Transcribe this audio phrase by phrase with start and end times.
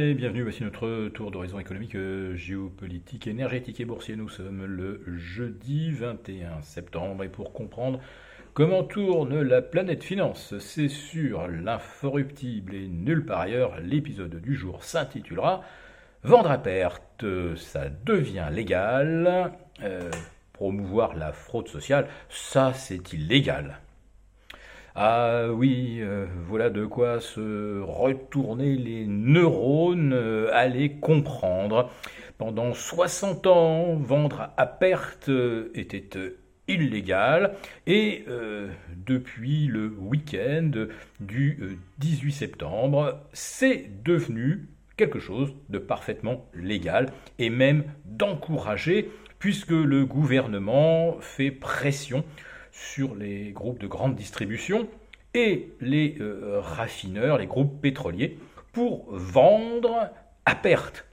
[0.00, 0.42] bienvenue.
[0.42, 4.16] Voici notre tour d'horizon économique, euh, géopolitique, énergétique et boursier.
[4.16, 8.00] Nous sommes le jeudi 21 septembre et pour comprendre
[8.54, 13.78] comment tourne la planète finance, c'est sur l'inforruptible et nulle part ailleurs.
[13.80, 15.62] L'épisode du jour s'intitulera
[16.22, 17.24] Vendre à perte,
[17.56, 19.52] ça devient légal.
[19.82, 20.10] Euh,
[20.54, 23.78] promouvoir la fraude sociale, ça c'est illégal.
[25.02, 31.90] Ah oui, euh, voilà de quoi se retourner les neurones, euh, aller comprendre.
[32.36, 36.34] Pendant 60 ans, vendre à perte euh, était
[36.68, 37.54] illégal
[37.86, 38.26] et
[38.94, 40.70] depuis le week-end
[41.18, 47.06] du 18 septembre, c'est devenu quelque chose de parfaitement légal
[47.38, 52.22] et même d'encourager puisque le gouvernement fait pression
[52.72, 54.88] sur les groupes de grande distribution
[55.34, 58.38] et les euh, raffineurs, les groupes pétroliers,
[58.72, 60.10] pour vendre
[60.44, 61.04] à perte.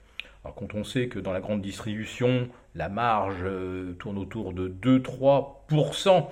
[0.42, 6.26] quand on sait que dans la grande distribution, la marge euh, tourne autour de 2-3%,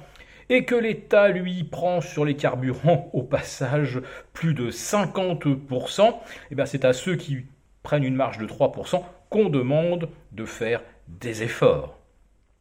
[0.48, 4.00] et que l'État, lui, prend sur les carburants au passage
[4.32, 6.12] plus de 50%, et
[6.50, 7.46] eh bien c'est à ceux qui
[7.82, 11.98] prennent une marge de 3% qu'on demande de faire des efforts.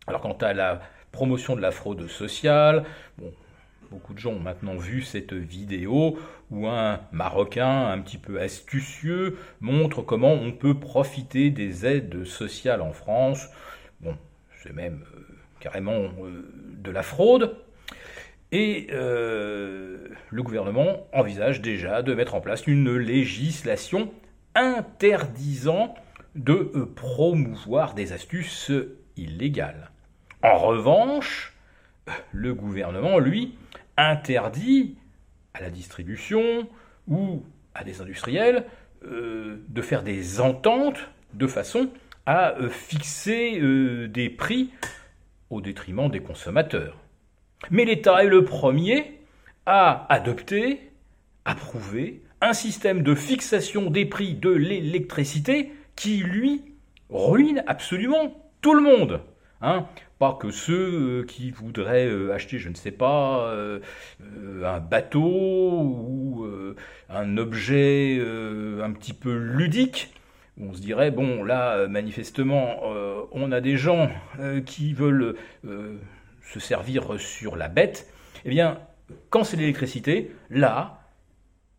[0.08, 0.82] Alors quant à la
[1.16, 2.84] promotion de la fraude sociale.
[3.90, 6.20] beaucoup de gens ont maintenant vu cette vidéo
[6.52, 12.82] où un Marocain un petit peu astucieux montre comment on peut profiter des aides sociales
[12.82, 13.48] en France.
[14.02, 14.18] Bon,
[14.62, 15.22] c'est même euh,
[15.62, 16.52] carrément euh,
[16.84, 17.56] de la fraude.
[18.52, 24.12] Et euh, le gouvernement envisage déjà de mettre en place une législation
[24.54, 25.96] interdisant
[26.36, 28.72] de promouvoir des astuces
[29.16, 29.92] illégales.
[30.46, 31.54] En revanche,
[32.32, 33.56] le gouvernement, lui,
[33.98, 34.96] interdit
[35.56, 36.70] à la distribution
[37.08, 37.44] ou
[37.74, 38.64] à des industriels
[39.06, 41.00] euh, de faire des ententes
[41.34, 41.90] de façon
[42.28, 44.70] à euh, fixer euh, des prix
[45.50, 46.96] au détriment des consommateurs.
[47.72, 49.20] Mais l'État est le premier
[49.66, 50.92] à adopter,
[51.46, 56.62] approuver un système de fixation des prix de l'électricité qui, lui,
[57.10, 59.22] ruine absolument tout le monde.
[59.62, 63.80] Hein pas que ceux euh, qui voudraient euh, acheter, je ne sais pas, euh,
[64.64, 66.48] un bateau ou
[67.10, 70.14] un objet un petit peu ludique.
[70.60, 72.82] On se dirait, bon, là, manifestement,
[73.32, 74.10] on a des gens
[74.66, 78.12] qui veulent se servir sur la bête.
[78.46, 78.80] Eh bien,
[79.30, 81.02] quand c'est l'électricité, là,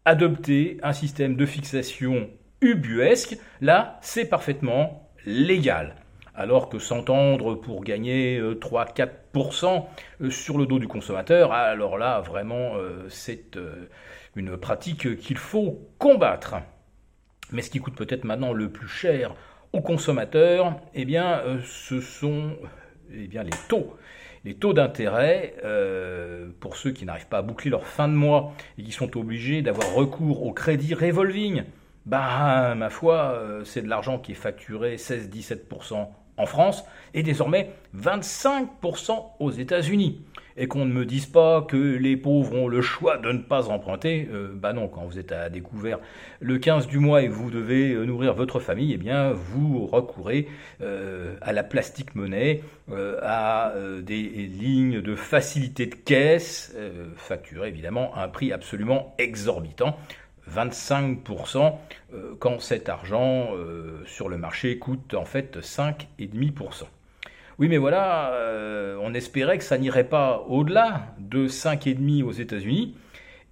[0.04, 2.28] adopter un système de fixation
[2.60, 5.96] ubuesque, là, c'est parfaitement légal
[6.36, 12.20] alors que s'entendre pour gagner 3-4% euh, euh, sur le dos du consommateur, alors là,
[12.20, 13.58] vraiment, euh, c'est
[14.36, 16.56] une pratique qu'il faut combattre.
[17.52, 19.34] Mais ce qui coûte peut-être maintenant le plus cher
[19.72, 22.56] aux consommateurs, eh bien, ce sont
[23.12, 23.96] eh bien, les taux.
[24.44, 25.54] Les taux d'intérêt,
[26.60, 29.62] pour ceux qui n'arrivent pas à boucler leur fin de mois et qui sont obligés
[29.62, 31.64] d'avoir recours au crédit revolving,
[32.04, 39.24] bah, ma foi, c'est de l'argent qui est facturé 16-17% en France et désormais 25%
[39.40, 40.22] aux États-Unis.
[40.58, 43.68] Et qu'on ne me dise pas que les pauvres ont le choix de ne pas
[43.68, 45.98] emprunter, euh, bah non, quand vous êtes à découvert
[46.40, 49.86] le 15 du mois et que vous devez euh, nourrir votre famille, eh bien vous
[49.86, 50.48] recourez
[50.80, 52.62] euh, à la plastique monnaie,
[53.20, 56.76] à des lignes de facilité de caisse,
[57.16, 59.96] facturées évidemment à un prix absolument exorbitant.
[60.52, 61.74] 25%
[62.12, 66.84] euh, quand cet argent euh, sur le marché coûte en fait 5,5%.
[67.58, 72.94] Oui, mais voilà, euh, on espérait que ça n'irait pas au-delà de 5,5% aux États-Unis.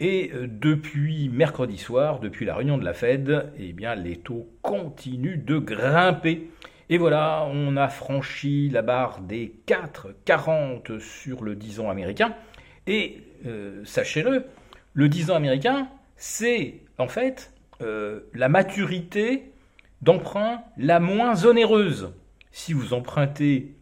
[0.00, 5.42] Et depuis mercredi soir, depuis la réunion de la Fed, eh bien, les taux continuent
[5.42, 6.50] de grimper.
[6.90, 12.34] Et voilà, on a franchi la barre des 4,40 sur le 10 ans américain.
[12.88, 13.22] Et
[13.84, 14.46] sachez-le,
[14.94, 19.52] le 10 ans américain, c'est en fait euh, la maturité
[20.02, 22.12] d'emprunt la moins onéreuse.
[22.52, 23.74] Si vous empruntez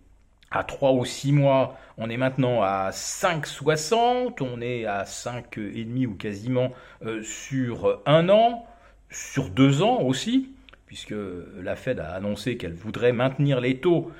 [0.50, 6.14] à 3 ou 6 mois, on est maintenant à 5,60, on est à 5,5 ou
[6.14, 6.72] quasiment
[7.04, 8.66] euh, sur un an,
[9.10, 10.50] sur deux ans aussi,
[10.86, 11.14] puisque
[11.60, 14.10] la Fed a annoncé qu'elle voudrait maintenir les taux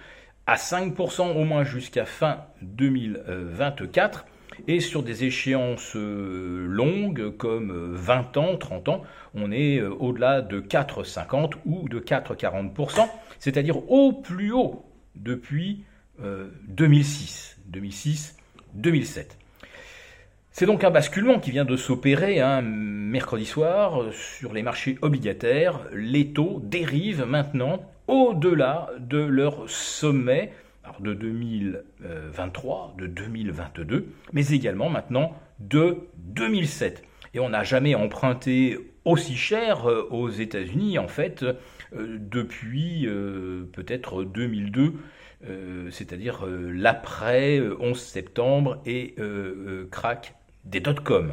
[0.47, 4.27] à 5% au moins jusqu'à fin 2024.
[4.69, 9.03] Et sur des échéances euh, longues comme 20 euh, ans, 30 ans,
[9.35, 13.09] on est euh, au-delà de 4,50 ou de 4,40%,
[13.39, 14.85] c'est-à-dire au plus haut
[15.15, 15.85] depuis
[16.69, 18.37] 2006, 2006,
[18.75, 19.39] 2007.
[20.53, 25.81] C'est donc un basculement qui vient de s'opérer un mercredi soir sur les marchés obligataires.
[25.93, 30.53] Les taux dérivent maintenant au-delà de leur sommet
[31.01, 37.05] de 2023, de 2022, mais également maintenant de 2007.
[37.35, 41.57] Et on n'a jamais emprunté aussi cher euh, aux États-Unis, en fait, euh,
[42.19, 44.95] depuis euh, peut-être 2002,
[45.91, 49.17] c'est-à-dire l'après 11 septembre et
[49.91, 51.33] crack des dot-com.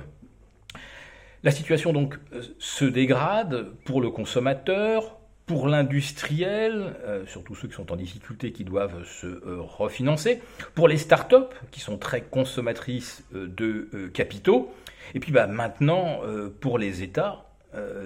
[1.44, 2.18] La situation donc
[2.58, 5.19] se dégrade pour le consommateur,
[5.50, 10.44] pour l'industriel, euh, surtout ceux qui sont en difficulté, qui doivent se euh, refinancer,
[10.76, 14.72] pour les startups, qui sont très consommatrices euh, de capitaux,
[15.16, 16.20] et puis bah, maintenant,
[16.60, 17.46] pour les États,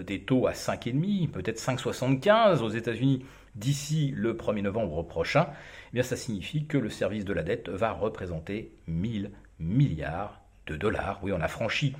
[0.07, 3.25] des taux à 5,5, peut-être 5,75 aux États-Unis
[3.55, 7.67] d'ici le 1er novembre prochain, eh bien ça signifie que le service de la dette
[7.67, 11.19] va représenter 1000 milliards de dollars.
[11.23, 11.93] Oui, on a franchi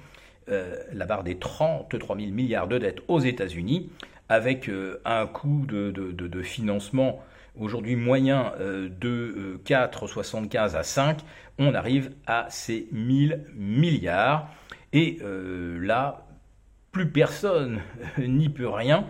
[0.48, 3.90] la barre des 33 000 milliards de dettes aux États-Unis
[4.30, 7.24] avec euh, un coût de, financement
[7.60, 11.20] aujourd'hui moyen euh, de 4,75 euh, à 5,
[11.60, 14.50] on arrive à ces 1000 milliards.
[14.92, 15.20] Et
[15.80, 16.28] là,
[16.94, 17.82] plus personne
[18.18, 19.06] n'y peut rien.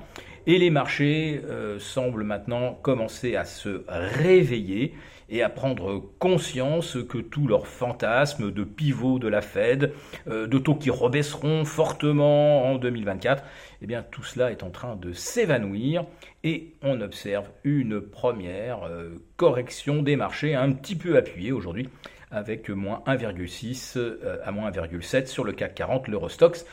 [0.47, 1.41] Et les marchés
[1.79, 4.93] semblent maintenant commencer à se réveiller
[5.33, 9.91] et à prendre conscience que tous leurs fantasmes de pivot de la Fed,
[10.27, 13.43] euh, de taux qui rebaisseront fortement en 2024,
[13.81, 16.05] eh bien tout cela est en train de s'évanouir
[16.43, 21.89] et on observe une première euh, correction des marchés un petit peu appuyée aujourd'hui
[22.29, 26.65] avec moins 1,6 euh, à moins 1,7 sur le CAC 40, l'Eurostox.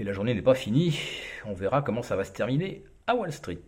[0.00, 0.96] Et la journée n'est pas finie,
[1.44, 3.58] on verra comment ça va se terminer à Wall Street.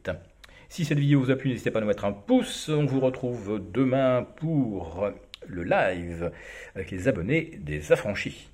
[0.69, 2.69] Si cette vidéo vous a plu, n'hésitez pas à nous mettre un pouce.
[2.69, 5.11] On vous retrouve demain pour
[5.49, 6.31] le live
[6.77, 8.53] avec les abonnés des affranchis.